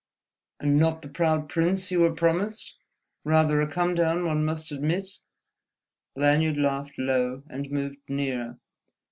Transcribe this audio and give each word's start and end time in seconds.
"And 0.59 0.79
not 0.79 1.03
the 1.03 1.07
proud 1.07 1.47
prince 1.47 1.91
you 1.91 1.99
were 1.99 2.15
promised? 2.15 2.73
Rather 3.23 3.61
a 3.61 3.67
come 3.69 3.93
down, 3.93 4.25
one 4.25 4.43
must 4.43 4.71
admit." 4.71 5.19
Lanyard 6.15 6.57
laughed 6.57 6.97
low, 6.97 7.43
and 7.51 7.69
moved 7.69 7.99
nearer. 8.09 8.57